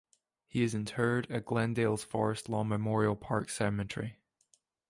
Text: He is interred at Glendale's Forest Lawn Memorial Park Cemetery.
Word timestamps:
He 0.47 0.63
is 0.63 0.73
interred 0.73 1.29
at 1.29 1.45
Glendale's 1.45 2.03
Forest 2.03 2.49
Lawn 2.49 2.67
Memorial 2.69 3.15
Park 3.15 3.51
Cemetery. 3.51 4.17